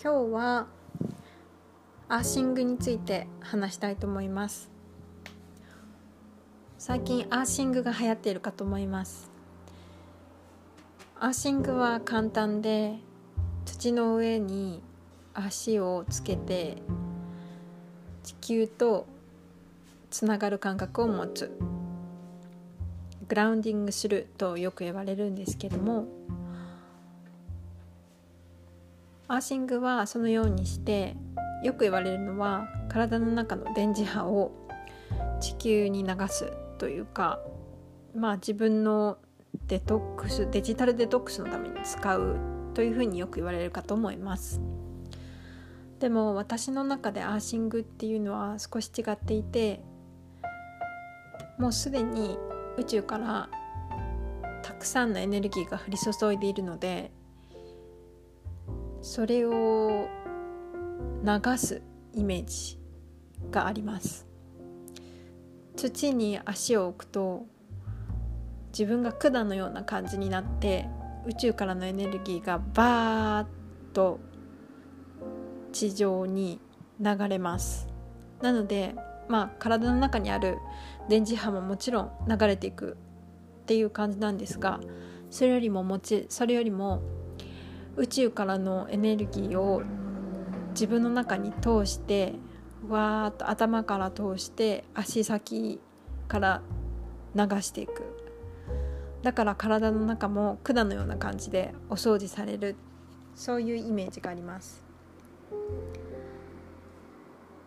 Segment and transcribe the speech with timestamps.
[0.00, 0.68] 今日は
[2.08, 4.70] アーシングについて話したいと思います。
[6.78, 9.28] 最近アーシングが流行っているかと思います。
[11.18, 12.94] アーシングは簡単で
[13.64, 14.84] 土の上に
[15.34, 16.76] 足をつけて
[18.22, 19.04] 地球と
[20.10, 21.50] つながる感覚を持つ。
[23.26, 26.06] グラウンディングするとよく言われるんですけども
[29.30, 31.14] アーシングはそのようにして
[31.62, 34.52] よく言われるのは体の中の電磁波を
[35.40, 37.38] 地球に流すというか
[38.14, 39.18] まあ自分の
[39.66, 42.36] デトックスデジタルデトックスのために使う
[42.72, 44.60] というふうによく言われるかと思います。
[45.98, 49.82] でも私の中でアーシングっていうのは少し違っていて
[51.58, 52.38] もうすでに
[52.76, 53.50] 宇宙から
[54.62, 57.10] たくさんのエネルギーが降り注いでいるので
[59.00, 60.08] それを
[61.24, 61.82] 流す
[62.14, 62.78] イメージ
[63.50, 64.26] があります。
[65.76, 67.46] 土に足を置くと
[68.70, 70.88] 自分が管のような感じになって
[71.26, 73.46] 宇宙からのエネルギーがバーッ
[73.92, 74.18] と
[75.72, 76.60] 地上に
[77.00, 77.86] 流れます。
[78.42, 78.94] なので
[79.28, 80.58] まあ体の中にある
[81.08, 82.96] 電磁波ももちろん流れていく
[83.62, 84.80] っていう感じなんですが
[85.30, 87.02] それよりももちそれよりも
[87.98, 89.82] 宇宙からのエネルギーを
[90.70, 92.34] 自分の中に通して
[92.88, 95.80] わーっと頭から通して足先
[96.28, 96.62] から
[97.34, 98.02] 流していく。
[99.22, 102.76] だから体の中も管のような感じでお掃除される。
[103.34, 104.82] そういうイメージがあります。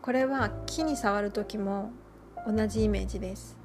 [0.02, 1.92] これは木に触る時も
[2.48, 3.58] 同じイメージです。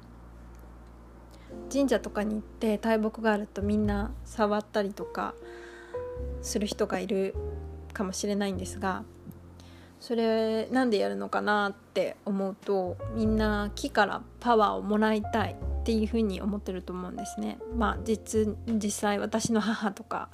[1.71, 5.33] 神社とかに行って大木があるとみんな触ったりとか
[6.41, 7.35] する人がいる
[7.93, 9.03] かもしれないんですが
[9.99, 17.57] それなんでやるのかなって思うとみんな木からパワーをもらいたいっていうふうに思ってると思うんですね。
[17.75, 20.29] まあ実実際私の母とか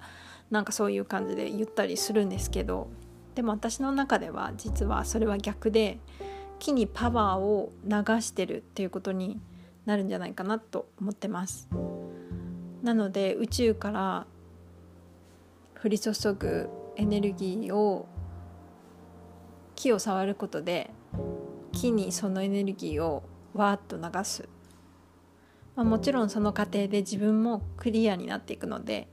[0.52, 2.90] なんかそういう感じで言ったりするんですけど
[3.36, 6.00] でも私の中では実はそれは逆で
[6.60, 9.40] 木にパワーを流してるっていうことに
[9.86, 11.70] なるんじゃないかなと思ってます。
[12.84, 14.28] なので宇宙から
[15.84, 18.08] 降り注ぐエネルギーを
[19.76, 20.92] 木を触ることで
[21.74, 23.24] 木にそのエネルギーを
[23.54, 24.48] わーっと流す、
[25.76, 29.10] まあ、もちろんその過程で自分もクリアになっていくので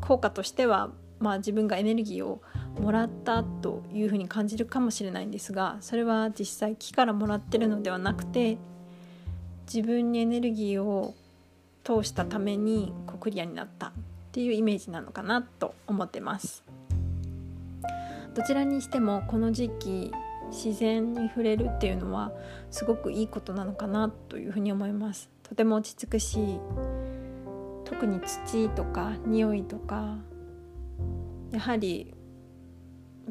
[0.00, 2.40] 効果としては、まあ、自分がエネルギーを
[2.80, 8.56] もらったというふうに感じるかもしれないんですがそれは実際木からもらってるのではなくて
[9.66, 11.14] 自分にエネルギーを
[11.86, 13.92] 通したためにこうクリアになったっ
[14.32, 16.64] ていうイメージなのかなと思ってます。
[18.34, 20.12] どちらにしてもこの時期
[20.50, 22.32] 自然に触れるっていうのは
[22.72, 25.30] すごくいいことなのかなというふうに思います。
[25.44, 26.58] とても落ち着くし
[27.84, 30.18] 特に土とか匂いとか
[31.52, 32.12] やはり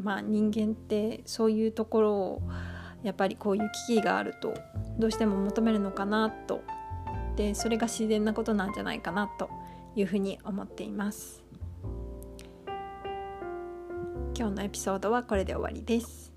[0.01, 2.41] まあ人間ってそういうところを
[3.03, 4.53] やっぱりこういう危機があると
[4.97, 6.63] どうしても求めるのかなと
[7.35, 9.49] でそれが自然なことなんじゃないかなと
[9.95, 11.43] いうふうに思っています。
[14.37, 16.34] 今日のエピソードはこれで終わりです。